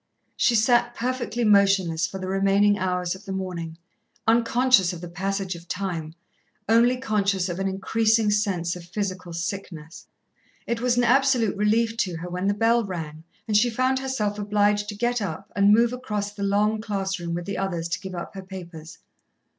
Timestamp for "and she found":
13.47-13.99